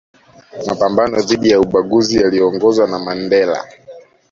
mapambano 0.67 1.15
dhidi 1.21 1.49
ya 1.49 1.59
ubaguzi 1.59 2.17
yaliyoongozwa 2.21 2.87
na 2.87 2.99
Mandela 2.99 3.65